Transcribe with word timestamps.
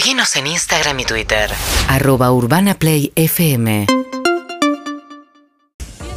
Seguinos 0.00 0.34
en 0.36 0.46
Instagram 0.46 0.98
y 1.00 1.04
Twitter. 1.04 1.50
Arroba 1.86 2.32
Urbana 2.32 2.72
Play 2.72 3.12
FM. 3.16 3.84
10 3.86 3.98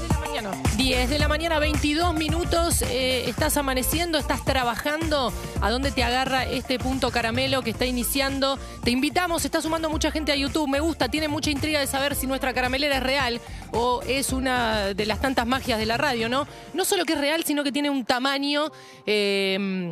de 0.02 0.08
la 0.08 0.20
mañana. 0.22 0.52
10 0.78 1.10
de 1.10 1.20
la 1.20 1.28
mañana, 1.28 1.60
22 1.60 2.14
minutos. 2.14 2.82
eh, 2.84 3.26
estás 3.28 3.58
amaneciendo, 3.58 4.18
estás 4.18 4.46
trabajando. 4.46 5.34
¿A 5.60 5.70
dónde 5.70 5.92
te 5.92 6.02
agarra 6.02 6.46
este 6.46 6.80
punto 6.80 7.12
caramelo 7.12 7.62
que 7.62 7.72
está 7.72 7.86
iniciando? 7.86 8.58
Te 8.86 8.92
invitamos, 8.92 9.44
está 9.44 9.62
sumando 9.62 9.90
mucha 9.90 10.12
gente 10.12 10.32
a 10.32 10.38
YouTube. 10.38 10.70
Me 10.70 10.80
gusta, 10.80 11.10
tiene 11.10 11.28
mucha 11.28 11.52
intriga 11.52 11.82
de 11.82 11.88
saber 11.88 12.16
si 12.16 12.26
nuestra 12.26 12.54
caramelera 12.54 12.96
es 12.96 13.04
real 13.04 13.42
o 13.74 14.02
es 14.08 14.32
una 14.32 14.94
de 14.94 15.06
las 15.06 15.20
tantas 15.20 15.46
magias 15.46 15.78
de 15.78 15.86
la 15.86 15.98
radio, 15.98 16.30
¿no? 16.30 16.48
No 16.74 16.86
solo 16.86 17.04
que 17.04 17.14
es 17.14 17.20
real, 17.20 17.44
sino 17.44 17.66
que 17.66 17.74
tiene 17.74 17.90
un 17.90 18.06
tamaño. 18.06 18.72
eh, 19.06 19.92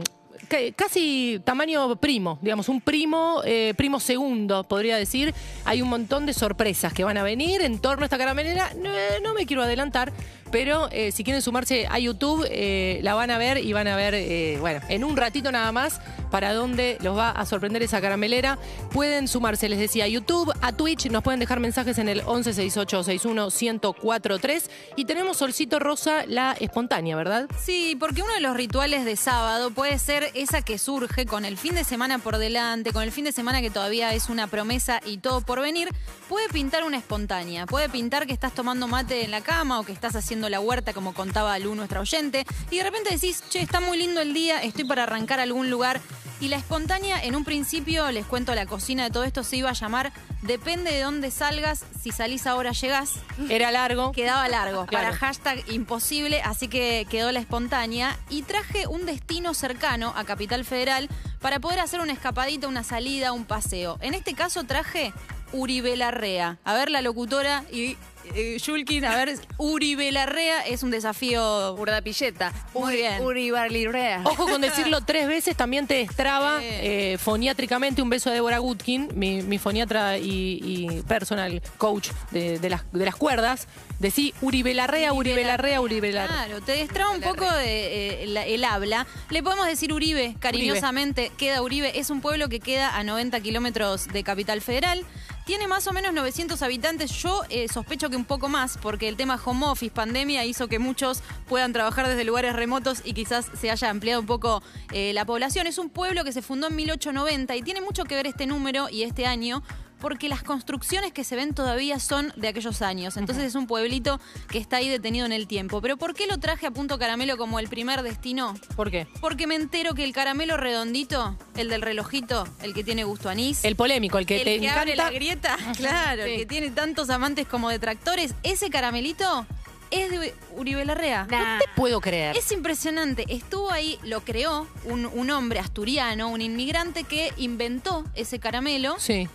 casi 0.76 1.42
tamaño 1.44 1.96
primo, 1.98 2.40
digamos, 2.42 2.70
un 2.70 2.82
primo, 2.82 3.42
eh, 3.46 3.74
primo 3.76 4.00
segundo, 4.00 4.64
podría 4.64 4.98
decir. 4.98 5.34
Hay 5.66 5.82
un 5.82 5.90
montón 5.90 6.26
de 6.26 6.34
sorpresas 6.34 6.94
que 6.94 7.04
van 7.04 7.18
a 7.18 7.24
venir 7.24 7.62
en 7.62 7.80
torno 7.80 8.04
a 8.04 8.06
esta 8.06 8.18
caramelera. 8.18 8.74
No, 8.76 8.90
no 9.24 9.34
me 9.34 9.46
quiero 9.46 9.64
adelantar, 9.64 10.12
pero 10.52 10.90
eh, 10.92 11.12
si 11.12 11.24
quieren 11.24 11.42
sumarse 11.42 11.88
a 11.90 11.98
YouTube, 12.00 12.46
eh, 12.50 13.00
la 13.04 13.14
van 13.14 13.32
a 13.32 13.38
ver 13.38 13.58
y 13.58 13.74
van 13.74 13.88
a 13.88 13.96
ver, 13.96 14.14
eh, 14.14 14.58
bueno, 14.60 14.82
en 14.90 15.04
un 15.04 15.16
ratito 15.16 15.52
nada 15.52 15.72
más, 15.72 16.02
para 16.30 16.54
dónde 16.54 16.98
los 17.02 17.18
va 17.18 17.32
a 17.32 17.46
sorprender 17.46 17.82
esa 17.84 18.02
caramelera. 18.02 18.58
Pueden 18.92 19.28
sumarse, 19.28 19.70
les 19.70 19.80
decía, 19.80 20.06
a 20.06 20.08
YouTube, 20.08 20.52
a 20.62 20.74
Twitch, 20.74 21.10
nos 21.10 21.24
pueden 21.24 21.40
dejar 21.40 21.60
mensajes 21.60 21.98
en 21.98 22.10
el 22.10 22.24
1168611043 22.24 24.70
y 24.96 25.06
tenemos 25.06 25.38
Solcito 25.38 25.80
Rosa, 25.80 26.26
la 26.28 26.56
espontánea, 26.60 27.16
¿verdad? 27.16 27.48
Sí, 27.64 27.96
porque 28.00 28.24
uno 28.24 28.34
de 28.34 28.42
los 28.42 28.56
rituales 28.56 29.06
de 29.06 29.16
sábado 29.16 29.72
puede 29.72 29.98
ser 30.00 30.32
esa 30.34 30.62
que 30.62 30.78
surge 30.78 31.26
con 31.26 31.46
el 31.46 31.58
fin 31.58 31.76
de 31.76 31.84
semana 31.84 32.20
por 32.20 32.38
delante, 32.38 32.92
con 32.92 33.04
el 33.04 33.12
fin 33.12 33.26
de 33.26 33.32
semana 33.32 33.62
que 33.62 33.70
todavía 33.70 34.14
es 34.14 34.30
una 34.30 34.48
promesa 34.48 35.00
y 35.06 35.18
todo 35.18 35.42
por 35.42 35.62
venir. 35.62 35.90
Puede 36.30 36.48
pintar 36.50 36.84
una 36.84 36.98
espontánea, 36.98 37.66
puede 37.66 37.90
pintar 37.90 38.26
que 38.26 38.34
estás 38.34 38.54
tomando 38.54 38.88
mate 38.88 39.26
en 39.26 39.32
la 39.32 39.42
cama 39.42 39.80
o 39.80 39.84
que 39.84 39.92
estás 39.92 40.16
haciendo 40.16 40.41
la 40.50 40.60
huerta, 40.60 40.94
como 40.94 41.14
contaba 41.14 41.58
Lu, 41.60 41.76
nuestra 41.76 42.00
oyente, 42.00 42.46
y 42.70 42.78
de 42.78 42.84
repente 42.84 43.10
decís, 43.12 43.44
che, 43.50 43.62
está 43.62 43.80
muy 43.80 43.98
lindo 43.98 44.22
el 44.22 44.34
día, 44.34 44.62
estoy 44.62 44.84
para 44.86 45.04
arrancar 45.04 45.40
a 45.40 45.44
algún 45.44 45.70
lugar. 45.70 46.02
Y 46.40 46.48
la 46.48 46.56
espontánea, 46.56 47.24
en 47.24 47.36
un 47.36 47.44
principio, 47.44 48.10
les 48.12 48.26
cuento 48.26 48.56
la 48.56 48.66
cocina 48.66 49.04
de 49.04 49.12
todo 49.12 49.24
esto, 49.24 49.44
se 49.44 49.58
iba 49.58 49.70
a 49.70 49.74
llamar 49.74 50.12
Depende 50.42 50.92
de 50.92 51.02
dónde 51.02 51.30
salgas, 51.30 51.86
si 52.02 52.12
salís 52.12 52.48
ahora 52.48 52.72
llegás. 52.72 53.14
Era 53.48 53.70
largo. 53.70 54.12
Quedaba 54.12 54.48
largo, 54.48 54.88
Claro. 54.88 55.06
para 55.06 55.16
hashtag 55.16 55.64
imposible, 55.72 56.42
así 56.42 56.68
que 56.68 57.06
quedó 57.12 57.32
la 57.32 57.40
espontánea. 57.40 58.18
Y 58.30 58.42
traje 58.42 58.88
un 58.88 59.06
destino 59.06 59.54
cercano 59.54 60.14
a 60.18 60.24
Capital 60.24 60.66
Federal 60.66 61.10
para 61.42 61.60
poder 61.60 61.80
hacer 61.80 62.02
una 62.02 62.14
escapadita, 62.14 62.68
una 62.68 62.84
salida, 62.84 63.34
un 63.34 63.46
paseo. 63.46 64.00
En 64.02 64.16
este 64.16 64.34
caso 64.34 64.64
traje 64.64 65.14
Uribe 65.54 65.96
Larrea. 65.96 66.58
A 66.64 66.74
ver, 66.74 66.90
la 66.90 67.04
locutora 67.04 67.66
y. 67.72 67.98
eh, 68.36 68.58
Yulkin, 68.64 69.06
a 69.06 69.16
ver, 69.16 69.38
Uribe 69.58 70.12
Larrea 70.12 70.62
es 70.66 70.84
un 70.84 70.92
desafío. 70.92 71.74
Urdapilleta. 71.76 72.52
Muy 72.74 72.96
bien. 72.98 73.22
Uribarlirrea. 73.22 74.22
Ojo 74.26 74.46
con 74.48 74.62
decirlo 74.62 75.02
tres 75.06 75.28
veces, 75.28 75.56
también 75.56 75.88
te 75.88 75.96
destraba 75.96 76.60
eh, 76.62 77.18
foniátricamente. 77.20 78.02
Un 78.02 78.10
beso 78.10 78.30
a 78.30 78.34
Débora 78.34 78.60
Gutkin, 78.60 79.10
mi, 79.16 79.42
mi 79.42 79.58
foniatra 79.58 80.18
y, 80.18 80.60
y 80.64 81.02
personal 81.08 81.62
coach 81.78 82.10
de, 82.32 82.60
de 82.60 82.70
las, 82.70 82.84
de 82.92 83.06
las 83.06 83.16
cuerdas. 83.16 83.68
Decí 84.00 84.34
Uribe 84.42 84.74
Larrea, 84.74 85.14
Uribe 85.14 85.44
Larrea, 85.44 85.80
Uribe 85.82 86.12
Larrea. 86.12 86.46
Claro, 86.46 86.62
te 86.62 86.72
destraba 86.74 87.12
un 87.12 87.22
poco 87.22 87.46
de, 87.52 88.24
eh, 88.24 88.28
la- 88.28 88.46
el 88.46 88.64
habla. 88.64 89.06
Le 89.30 89.44
podemos 89.44 89.68
decir 89.68 89.94
Uribe, 89.94 90.36
cariñosamente, 90.40 91.32
queda 91.38 91.62
Uribe. 91.62 92.00
Es 92.00 92.10
un 92.10 92.22
pueblo 92.22 92.50
que 92.50 92.60
queda 92.60 92.96
a 92.98 93.04
90 93.04 93.40
kilómetros 93.42 94.08
de 94.08 94.24
Capital 94.24 94.62
Federal. 94.62 95.06
Tiene 95.46 95.68
más 95.68 95.86
o 95.88 95.92
menos 95.94 96.14
900 96.14 96.62
habitantes. 96.62 97.12
Yo 97.12 97.42
eh, 97.50 97.68
sospecho 97.68 98.10
que 98.10 98.11
un 98.18 98.26
poco 98.26 98.50
más, 98.50 98.78
porque 98.78 99.08
el 99.08 99.18
tema 99.18 99.40
home 99.44 99.66
office, 99.66 99.92
pandemia, 99.92 100.46
hizo 100.46 100.68
que 100.68 100.80
muchos 100.80 101.24
puedan 101.48 101.74
trabajar 101.74 102.08
desde 102.08 102.24
lugares 102.24 102.54
remotos 102.54 103.02
y 103.04 103.14
quizás 103.14 103.50
se 103.60 103.70
haya 103.70 103.90
ampliado 103.90 104.22
un 104.22 104.28
poco 104.28 104.62
eh, 104.92 105.14
la 105.14 105.26
población. 105.26 105.68
Es 105.68 105.78
un 105.78 105.90
pueblo 105.90 106.24
que 106.24 106.32
se 106.32 106.42
fundó 106.42 106.68
en 106.68 106.76
1890 106.76 107.56
y 107.56 107.62
tiene 107.62 107.82
mucho 107.82 108.04
que 108.04 108.16
ver 108.16 108.28
este 108.28 108.46
número 108.46 108.90
y 108.90 109.04
este 109.04 109.26
año 109.26 109.64
porque 110.02 110.28
las 110.28 110.44
construcciones 110.44 111.14
que 111.14 111.24
se 111.24 111.36
ven 111.36 111.54
todavía 111.54 112.00
son 112.00 112.34
de 112.36 112.50
aquellos 112.50 112.82
años. 112.82 113.16
Entonces 113.16 113.46
es 113.46 113.56
un 113.56 113.68
pueblito 113.68 114.20
que 114.50 114.58
está 114.58 114.78
ahí 114.78 114.90
detenido 114.90 115.26
en 115.26 115.32
el 115.32 115.48
tiempo. 115.48 115.80
Pero 115.82 115.96
¿por 115.96 116.14
qué 116.14 116.28
lo 116.28 116.40
traje 116.40 116.68
a 116.68 116.72
Punto 116.72 116.98
Caramelo 117.00 117.38
como 117.38 117.60
el 117.60 117.68
primer 117.70 118.02
destino? 118.02 118.56
¿Por 118.76 118.92
qué? 118.92 119.08
Porque 119.22 119.48
me 119.48 119.56
entero 119.56 119.94
que 119.94 120.04
el 120.04 120.12
caramelo 120.12 120.58
redondito, 120.58 121.38
el 121.56 121.70
del 121.70 121.82
relojito, 121.82 122.48
el 122.62 122.74
que 122.74 122.84
tiene 122.84 123.04
gusto 123.04 123.30
anís, 123.30 123.64
El 123.64 123.76
polémico, 123.76 124.18
el 124.18 124.26
que 124.26 124.38
el 124.38 124.44
te 124.44 124.60
que 124.60 124.70
abre 124.70 124.94
encanta. 124.94 125.12
la 125.12 125.16
grieta, 125.16 125.58
claro, 125.78 126.24
el 126.24 126.38
que 126.40 126.46
tiene 126.46 126.72
tantos 126.72 127.10
amantes 127.10 127.48
como 127.48 127.70
detractores, 127.70 128.34
ese 128.44 128.70
caramelito 128.70 129.46
es 129.92 130.10
de 130.10 130.34
Uribe 130.56 130.84
Larrea. 130.86 131.28
Nah. 131.30 131.60
Te 131.60 131.66
puedo 131.76 132.00
creer. 132.02 132.36
Es 132.38 132.52
impresionante. 132.52 133.26
Estuvo 133.28 133.72
ahí, 133.72 134.00
lo 134.04 134.22
creó 134.22 134.66
un, 134.86 135.06
un 135.06 135.30
hombre 135.30 135.60
asturiano, 135.60 136.30
un 136.30 136.42
inmigrante 136.42 137.04
que 137.04 137.32
inventó 137.38 138.06
ese 138.16 138.40
caramelo 138.40 138.96
Sí. 139.00 139.28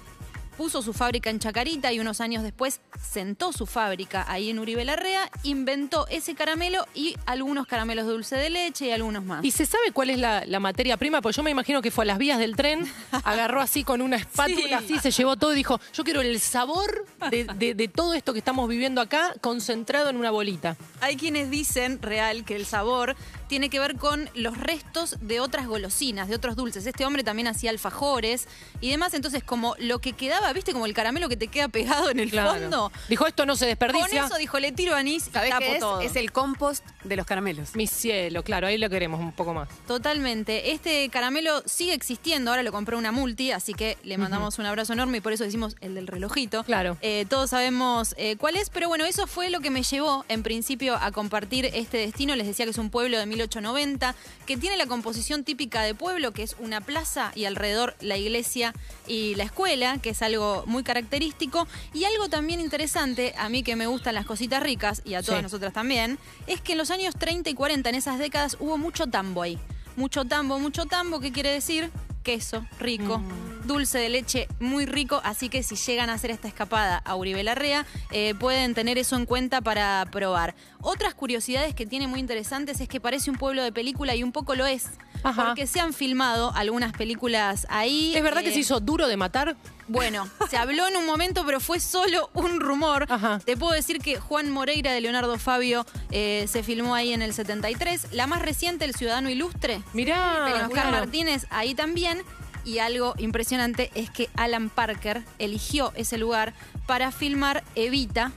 Puso 0.57 0.83
su 0.83 0.93
fábrica 0.93 1.31
en 1.31 1.39
Chacarita 1.39 1.93
y 1.93 2.01
unos 2.01 2.21
años 2.21 2.43
después 2.43 2.81
sentó 3.01 3.53
su 3.53 3.67
fábrica 3.67 4.25
ahí 4.29 4.51
en 4.51 4.59
Uribe 4.59 4.85
Larrea, 4.85 5.31
inventó 5.43 6.07
ese 6.09 6.35
caramelo 6.35 6.87
y 6.95 7.17
algunos 7.27 7.67
caramelos 7.67 8.07
de 8.07 8.13
dulce 8.13 8.37
de 8.37 8.51
leche 8.51 8.87
y 8.87 8.91
algunos 8.91 9.25
más. 9.25 9.45
¿Y 9.45 9.51
se 9.51 9.67
sabe 9.67 9.93
cuál 9.93 10.11
es 10.11 10.19
la, 10.19 10.45
la 10.47 10.61
materia 10.61 10.97
prima? 10.97 11.21
Pues 11.21 11.37
yo 11.37 11.43
me 11.43 11.51
imagino 11.51 11.83
que 11.83 11.91
fue 11.91 12.05
a 12.05 12.07
las 12.07 12.19
vías 12.19 12.39
del 12.39 12.57
tren, 12.57 12.91
agarró 13.25 13.61
así 13.61 13.85
con 13.85 14.01
una 14.03 14.17
espátula, 14.17 14.81
Sí. 14.81 14.95
así, 14.95 14.99
se 14.99 15.11
llevó 15.11 15.37
todo 15.37 15.53
y 15.53 15.57
dijo, 15.57 15.81
yo 15.93 16.05
quiero 16.05 16.21
el 16.21 16.41
sabor 16.41 17.05
de, 17.31 17.45
de- 17.45 17.75
de 17.75 17.89
todo 17.89 18.15
esto 18.15 18.33
que 18.33 18.39
estamos 18.39 18.69
viviendo 18.69 19.01
acá 19.01 19.35
concentrado 19.41 20.09
en 20.11 20.17
una 20.17 20.31
bolita. 20.31 20.77
Hay 21.01 21.17
quienes 21.17 21.51
dicen, 21.51 22.01
real, 22.03 22.45
que 22.45 22.57
el 22.57 22.67
sabor 22.67 23.15
tiene 23.49 23.71
que 23.71 23.79
ver 23.79 23.97
con 23.97 24.29
los 24.35 24.57
restos 24.59 25.17
de 25.21 25.41
otras 25.41 25.67
golosinas, 25.67 26.29
de 26.29 26.35
otros 26.35 26.57
dulces. 26.57 26.87
Este 26.87 27.05
hombre 27.05 27.25
también 27.25 27.49
hacía 27.49 27.71
alfajores 27.71 28.49
y 28.81 28.91
demás, 28.91 29.15
entonces 29.15 29.43
como 29.45 29.75
lo 29.79 29.99
que 30.01 30.13
quedaba, 30.13 30.53
viste, 30.53 30.73
como 30.73 30.87
el 30.87 30.95
caramelo 30.95 31.29
que 31.29 31.37
te 31.37 31.49
queda 31.49 31.69
pegado 31.69 32.11
en 32.11 32.21
el 32.21 32.31
fondo. 32.31 32.91
Dijo, 33.09 33.27
esto 33.27 33.47
no 33.47 33.57
se 33.57 33.65
Con 33.65 33.71
desperdicia. 33.71 34.25
eso 34.27 34.37
dijo, 34.37 34.59
le 34.59 34.73
tiro 34.73 34.95
anís 34.95 35.29
y 35.29 35.31
¿Sabés 35.31 35.51
tapo 35.51 35.61
qué 35.61 35.75
es? 35.75 35.81
todo. 35.81 36.01
Es 36.01 36.17
el 36.17 36.33
compost 36.33 36.85
de 37.05 37.17
los 37.17 37.27
caramelos. 37.27 37.75
Mi 37.75 37.87
cielo, 37.87 38.43
claro, 38.43 38.67
ahí 38.67 38.79
lo 38.79 38.89
queremos 38.91 39.21
un 39.21 39.33
poco 39.33 39.55
más. 39.55 39.69
Totalmente. 39.87 40.73
Este 40.73 41.09
caramelo 41.09 41.63
sigue 41.67 41.95
existiendo. 41.95 42.51
Ahora 42.51 42.63
lo 42.63 42.73
compró 42.73 42.99
una 42.99 43.13
multi, 43.13 43.53
así 43.53 43.75
que 43.75 43.99
le 44.03 44.19
mandamos 44.19 44.59
un 44.59 44.67
abrazo 44.67 44.93
enorme 44.93 45.19
y 45.19 45.21
por 45.21 45.33
eso 45.33 45.45
decimos 45.45 45.77
el 45.81 45.95
del 45.95 46.07
relojito. 46.07 46.65
Claro. 46.65 46.97
Eh, 47.01 47.27
todos 47.29 47.51
sabemos 47.51 48.15
eh, 48.19 48.37
cuál 48.37 48.57
es, 48.57 48.71
pero 48.71 48.89
bueno, 48.89 49.05
eso 49.05 49.27
fue 49.27 49.51
lo 49.51 49.61
que 49.61 49.71
me 49.71 49.83
llevó 49.83 50.25
en 50.29 50.43
principio 50.43 50.97
a 50.97 51.13
compartir 51.13 51.67
este 51.67 51.99
destino. 51.99 52.37
Les 52.37 52.47
decía 52.47 52.65
que 52.65 52.71
es 52.71 52.79
un 52.79 52.91
pueblo 52.91 53.19
de 53.19 53.27
1890, 53.37 54.15
que 54.47 54.57
tiene 54.57 54.77
la 54.77 54.87
composición 54.87 55.45
típica 55.45 55.83
de 55.83 55.95
pueblo, 55.95 56.33
que 56.33 56.43
es 56.43 56.57
una 56.59 56.81
plaza 56.81 57.33
y 57.35 57.45
alrededor 57.45 57.97
la 58.01 58.17
iglesia 58.17 58.75
y 59.07 59.35
la 59.35 59.45
escuela, 59.45 59.99
que 59.99 60.11
es 60.11 60.23
algo 60.23 60.65
muy 60.67 60.83
característico. 60.83 61.67
Y 61.95 62.05
algo 62.05 62.29
también 62.29 62.61
interesante, 62.61 63.35
a 63.39 63.49
mí 63.49 63.63
que 63.63 63.77
me 63.77 63.87
gustan 63.87 64.15
las 64.15 64.27
cositas 64.27 64.63
ricas 64.63 65.03
y 65.05 65.15
a 65.15 65.23
todas 65.23 65.39
Sí. 65.41 65.43
nosotras 65.43 65.73
también, 65.73 66.19
es 66.47 66.61
que 66.61 66.73
en 66.73 66.79
los 66.79 66.91
años 66.91 67.15
30 67.19 67.51
y 67.51 67.55
40, 67.55 67.89
en 67.91 67.95
esas 67.95 68.19
décadas, 68.19 68.57
hubo 68.61 68.79
mucho 68.79 69.07
tambo 69.07 69.43
ahí. 69.43 69.59
Mucho 69.97 70.25
tambo, 70.25 70.59
mucho 70.59 70.85
tambo, 70.87 71.21
¿qué 71.21 71.33
quiere 71.33 71.51
decir? 71.51 71.91
Queso 72.27 72.67
rico, 72.81 73.23
dulce 73.67 73.99
de 74.01 74.09
leche 74.09 74.49
muy 74.59 74.85
rico, 74.85 75.21
así 75.23 75.49
que 75.49 75.63
si 75.63 75.77
llegan 75.77 76.11
a 76.11 76.15
hacer 76.15 76.33
esta 76.33 76.49
escapada 76.49 76.99
a 77.05 77.15
Uribe 77.15 77.45
Larrea, 77.45 77.87
eh, 78.11 78.35
pueden 78.35 78.75
tener 78.75 78.99
eso 78.99 79.15
en 79.15 79.27
cuenta 79.27 79.61
para 79.61 80.05
probar. 80.11 80.57
Otras 80.81 81.15
curiosidades 81.15 81.73
que 81.73 81.87
tiene 81.87 82.09
muy 82.09 82.19
interesantes 82.19 82.81
es 82.81 82.89
que 82.89 83.01
parece 83.01 83.31
un 83.31 83.37
pueblo 83.37 83.63
de 83.63 83.71
película 83.71 84.17
y 84.17 84.25
un 84.25 84.33
poco 84.33 84.57
lo 84.57 84.67
es, 84.67 84.87
Ajá. 85.31 85.47
porque 85.47 85.67
se 85.67 85.81
han 85.81 85.93
filmado 85.93 86.53
algunas 86.55 86.93
películas 86.93 87.67
ahí. 87.71 88.15
¿Es 88.17 88.23
verdad 88.23 88.43
que 88.43 88.49
eh, 88.51 88.55
se 88.55 88.61
hizo 88.61 88.81
duro 88.81 89.07
de 89.09 89.17
matar? 89.17 89.57
bueno, 89.89 90.29
se 90.51 90.57
habló 90.57 90.89
en 90.89 90.97
un 90.97 91.07
momento, 91.07 91.45
pero 91.47 91.61
fue 91.61 91.79
solo 91.79 92.29
un 92.35 92.59
rumor. 92.61 93.07
Ajá. 93.09 93.39
Te 93.45 93.57
puedo 93.57 93.73
decir 93.73 94.01
que 94.01 94.17
Juan 94.19 94.51
Moreira 94.51 94.93
de 94.93 95.01
Leonardo 95.01 95.39
Fabio 95.39 95.87
eh, 96.11 96.47
se 96.49 96.63
filmó 96.65 96.95
ahí 96.97 97.13
en 97.13 97.23
el 97.23 97.33
73. 97.33 98.09
La 98.13 98.27
más 98.27 98.43
reciente, 98.43 98.85
El 98.85 98.95
Ciudadano 98.97 99.31
Ilustre, 99.31 99.83
Mirá, 99.93 100.45
de 100.47 100.53
Oscar 100.55 100.71
claro. 100.71 100.91
Martínez, 100.91 101.47
ahí 101.51 101.75
también. 101.75 102.23
Y 102.65 102.79
algo 102.81 103.15
impresionante 103.19 103.93
es 103.95 104.11
que 104.11 104.29
Alan 104.35 104.71
Parker 104.71 105.23
eligió 105.39 105.93
ese 105.95 106.19
lugar 106.19 106.53
para 106.87 107.13
filmar 107.13 107.63
Evita, 107.77 108.33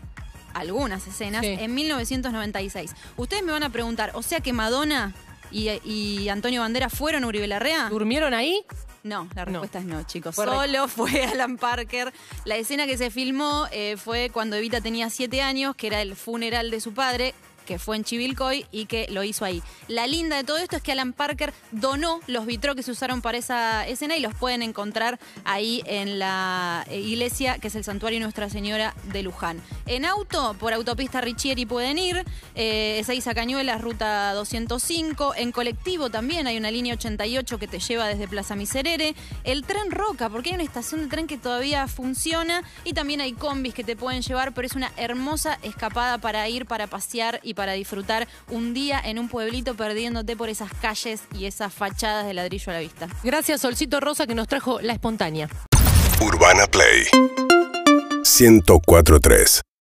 algunas 0.53 1.07
escenas, 1.07 1.41
Sí. 1.41 1.55
en 1.59 1.73
1996. 1.73 2.91
Ustedes 3.17 3.41
me 3.43 3.51
van 3.51 3.63
a 3.63 3.69
preguntar, 3.71 4.11
o 4.13 4.21
sea 4.21 4.39
que 4.41 4.53
Madonna 4.53 5.13
y, 5.51 5.69
y 5.83 6.29
Antonio 6.29 6.61
Bandera 6.61 6.89
fueron 6.89 7.23
a 7.23 7.27
Uribe 7.27 7.47
Larrea? 7.47 7.89
¿Durmieron 7.89 8.33
ahí? 8.33 8.63
No, 9.03 9.29
la 9.33 9.45
respuesta 9.45 9.79
es 9.79 9.85
no, 9.85 10.03
chicos. 10.03 10.35
Fue 10.35 10.45
Solo 10.45 10.87
fue 10.87 11.23
Alan 11.31 11.57
Parker. 11.57 12.13
La 12.45 12.57
escena 12.57 12.85
que 12.85 12.97
se 12.97 13.11
filmó 13.11 13.67
eh, 13.71 13.95
fue 13.97 14.29
cuando 14.29 14.55
Evita 14.55 14.81
tenía 14.81 15.09
siete 15.09 15.41
años, 15.41 15.75
que 15.75 15.87
era 15.87 16.01
el 16.01 16.15
funeral 16.15 16.69
de 16.71 16.81
su 16.81 16.93
padre, 16.93 17.33
que 17.69 17.77
fue 17.77 17.97
en 17.97 18.03
Chivilcoy 18.03 18.65
y 18.71 18.87
que 18.87 19.05
lo 19.11 19.23
hizo 19.23 19.45
ahí. 19.45 19.61
La 19.87 20.07
linda 20.07 20.37
de 20.37 20.43
todo 20.43 20.57
esto 20.57 20.75
es 20.75 20.81
que 20.81 20.91
Alan 20.91 21.13
Parker 21.13 21.53
donó 21.71 22.19
los 22.25 22.47
vitros 22.47 22.75
que 22.75 22.81
se 22.81 22.89
usaron 22.89 23.21
para 23.21 23.37
esa 23.37 23.87
escena 23.87 24.17
y 24.17 24.21
los 24.21 24.33
pueden 24.33 24.63
encontrar 24.63 25.19
ahí 25.45 25.83
en 25.85 26.17
la 26.17 26.83
eh, 26.89 26.99
iglesia 26.99 27.59
que 27.59 27.67
es 27.67 27.75
el 27.75 27.83
santuario 27.83 28.19
Nuestra 28.21 28.49
Señora 28.49 28.95
de 29.13 29.21
Luján. 29.21 29.61
En 29.85 30.03
auto, 30.03 30.55
por 30.59 30.73
autopista 30.73 31.21
Richieri 31.21 31.67
pueden 31.67 31.99
ir, 31.99 32.25
eh, 32.55 32.97
Ezeiza 33.01 33.35
Cañuelas, 33.35 33.81
ruta 33.81 34.33
205. 34.33 35.35
En 35.35 35.51
colectivo 35.51 36.09
también 36.09 36.47
hay 36.47 36.57
una 36.57 36.71
línea 36.71 36.95
88 36.95 37.59
que 37.59 37.67
te 37.67 37.77
lleva 37.77 38.07
desde 38.07 38.27
Plaza 38.27 38.55
Miserere. 38.55 39.13
El 39.43 39.63
tren 39.63 39.91
Roca, 39.91 40.27
porque 40.29 40.49
hay 40.49 40.55
una 40.55 40.63
estación 40.63 41.01
de 41.01 41.07
tren 41.07 41.27
que 41.27 41.37
todavía 41.37 41.87
funciona 41.87 42.63
y 42.83 42.93
también 42.93 43.21
hay 43.21 43.33
combis 43.33 43.75
que 43.75 43.83
te 43.83 43.95
pueden 43.95 44.23
llevar, 44.23 44.55
pero 44.55 44.65
es 44.65 44.73
una 44.73 44.91
hermosa 44.97 45.59
escapada 45.61 46.17
para 46.17 46.49
ir, 46.49 46.65
para 46.65 46.87
pasear 46.87 47.39
y 47.43 47.53
para 47.59 47.73
disfrutar 47.73 48.25
un 48.47 48.73
día 48.73 49.01
en 49.03 49.19
un 49.19 49.27
pueblito 49.27 49.75
perdiéndote 49.75 50.37
por 50.37 50.47
esas 50.47 50.71
calles 50.81 51.23
y 51.37 51.43
esas 51.43 51.73
fachadas 51.73 52.25
de 52.25 52.33
ladrillo 52.33 52.71
a 52.71 52.75
la 52.75 52.79
vista. 52.79 53.09
Gracias, 53.21 53.59
Solcito 53.59 53.99
Rosa, 53.99 54.25
que 54.25 54.33
nos 54.33 54.47
trajo 54.47 54.79
la 54.79 54.93
espontánea. 54.93 55.49
Urbana 56.21 56.67
Play 56.67 57.07
1043 58.23 59.61